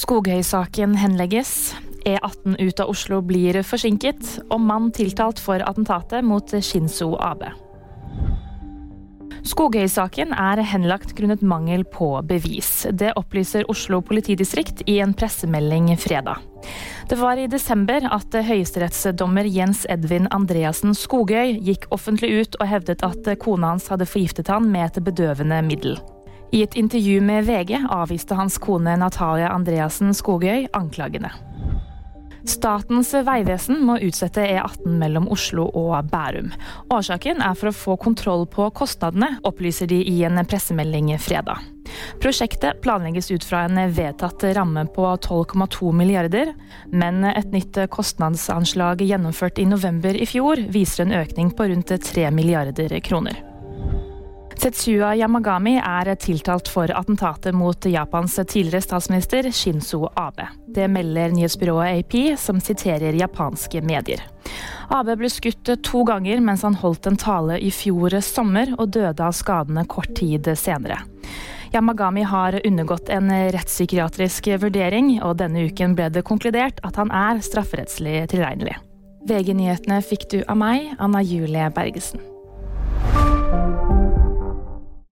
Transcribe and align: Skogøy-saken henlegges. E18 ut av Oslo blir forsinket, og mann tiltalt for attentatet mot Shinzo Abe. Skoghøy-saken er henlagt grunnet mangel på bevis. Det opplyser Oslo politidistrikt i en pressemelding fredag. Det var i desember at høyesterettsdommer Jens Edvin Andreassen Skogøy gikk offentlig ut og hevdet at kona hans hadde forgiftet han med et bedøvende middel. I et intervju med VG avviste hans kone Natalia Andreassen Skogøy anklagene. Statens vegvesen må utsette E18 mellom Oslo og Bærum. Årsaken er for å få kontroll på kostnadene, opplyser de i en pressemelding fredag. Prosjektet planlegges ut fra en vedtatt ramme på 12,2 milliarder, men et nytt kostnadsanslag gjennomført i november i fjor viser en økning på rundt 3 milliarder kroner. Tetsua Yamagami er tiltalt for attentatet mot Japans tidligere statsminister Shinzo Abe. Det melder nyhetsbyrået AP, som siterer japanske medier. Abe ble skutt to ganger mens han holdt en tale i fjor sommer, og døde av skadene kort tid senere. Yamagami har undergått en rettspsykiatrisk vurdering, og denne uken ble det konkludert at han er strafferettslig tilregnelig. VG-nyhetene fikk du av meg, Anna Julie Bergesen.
Skogøy-saken 0.00 0.94
henlegges. 0.96 1.74
E18 2.08 2.54
ut 2.56 2.80
av 2.80 2.88
Oslo 2.88 3.18
blir 3.20 3.58
forsinket, 3.66 4.38
og 4.48 4.62
mann 4.64 4.88
tiltalt 4.96 5.40
for 5.42 5.60
attentatet 5.60 6.24
mot 6.24 6.54
Shinzo 6.64 7.12
Abe. 7.20 7.50
Skoghøy-saken 9.50 10.32
er 10.36 10.60
henlagt 10.68 11.12
grunnet 11.18 11.42
mangel 11.44 11.84
på 11.88 12.08
bevis. 12.28 12.86
Det 12.92 13.12
opplyser 13.16 13.68
Oslo 13.72 14.00
politidistrikt 14.04 14.82
i 14.88 14.98
en 15.04 15.12
pressemelding 15.16 15.90
fredag. 16.00 16.40
Det 17.08 17.18
var 17.20 17.40
i 17.40 17.48
desember 17.50 18.04
at 18.08 18.36
høyesterettsdommer 18.46 19.48
Jens 19.48 19.82
Edvin 19.90 20.28
Andreassen 20.32 20.96
Skogøy 20.96 21.58
gikk 21.58 21.88
offentlig 21.92 22.32
ut 22.40 22.56
og 22.60 22.72
hevdet 22.72 23.04
at 23.04 23.32
kona 23.42 23.74
hans 23.74 23.90
hadde 23.92 24.08
forgiftet 24.08 24.52
han 24.52 24.68
med 24.72 24.92
et 24.92 25.04
bedøvende 25.10 25.60
middel. 25.66 25.98
I 26.52 26.62
et 26.62 26.74
intervju 26.74 27.20
med 27.22 27.44
VG 27.46 27.76
avviste 27.90 28.34
hans 28.34 28.58
kone 28.58 28.96
Natalia 28.98 29.52
Andreassen 29.54 30.10
Skogøy 30.14 30.66
anklagene. 30.74 31.30
Statens 32.48 33.12
vegvesen 33.12 33.82
må 33.84 33.98
utsette 34.00 34.42
E18 34.42 34.96
mellom 34.98 35.28
Oslo 35.30 35.66
og 35.76 36.08
Bærum. 36.10 36.48
Årsaken 36.90 37.42
er 37.44 37.58
for 37.58 37.70
å 37.70 37.76
få 37.76 37.96
kontroll 38.00 38.46
på 38.50 38.70
kostnadene, 38.74 39.36
opplyser 39.46 39.90
de 39.90 40.00
i 40.08 40.22
en 40.26 40.40
pressemelding 40.48 41.12
fredag. 41.20 41.60
Prosjektet 42.22 42.80
planlegges 42.82 43.30
ut 43.30 43.44
fra 43.44 43.66
en 43.66 43.78
vedtatt 43.94 44.46
ramme 44.56 44.86
på 44.94 45.04
12,2 45.26 45.92
milliarder, 45.94 46.54
men 46.90 47.22
et 47.28 47.52
nytt 47.52 47.78
kostnadsanslag 47.92 49.04
gjennomført 49.04 49.60
i 49.60 49.68
november 49.68 50.16
i 50.16 50.26
fjor 50.26 50.64
viser 50.72 51.06
en 51.06 51.18
økning 51.20 51.52
på 51.54 51.68
rundt 51.70 51.92
3 52.10 52.30
milliarder 52.34 52.96
kroner. 53.04 53.49
Tetsua 54.60 55.14
Yamagami 55.16 55.78
er 55.80 56.10
tiltalt 56.20 56.68
for 56.68 56.90
attentatet 56.92 57.54
mot 57.56 57.86
Japans 57.88 58.34
tidligere 58.36 58.82
statsminister 58.84 59.46
Shinzo 59.56 60.10
Abe. 60.20 60.48
Det 60.68 60.88
melder 60.88 61.32
nyhetsbyrået 61.32 62.02
AP, 62.02 62.16
som 62.36 62.58
siterer 62.60 63.16
japanske 63.16 63.80
medier. 63.80 64.20
Abe 64.92 65.14
ble 65.16 65.30
skutt 65.32 65.70
to 65.86 66.02
ganger 66.04 66.42
mens 66.44 66.66
han 66.66 66.76
holdt 66.76 67.08
en 67.08 67.16
tale 67.16 67.56
i 67.56 67.70
fjor 67.72 68.18
sommer, 68.20 68.74
og 68.76 68.92
døde 68.92 69.24
av 69.24 69.32
skadene 69.32 69.86
kort 69.88 70.12
tid 70.18 70.50
senere. 70.60 70.98
Yamagami 71.72 72.26
har 72.28 72.58
undergått 72.60 73.08
en 73.08 73.32
rettspsykiatrisk 73.54 74.50
vurdering, 74.60 75.22
og 75.24 75.38
denne 75.40 75.70
uken 75.70 75.94
ble 75.96 76.10
det 76.12 76.26
konkludert 76.28 76.82
at 76.84 77.00
han 77.00 77.08
er 77.08 77.40
strafferettslig 77.40 78.26
tilregnelig. 78.34 78.76
VG-nyhetene 79.24 80.02
fikk 80.04 80.28
du 80.34 80.38
av 80.44 80.60
meg, 80.60 80.92
Anna 81.00 81.24
Julie 81.24 81.70
Bergesen. 81.72 82.20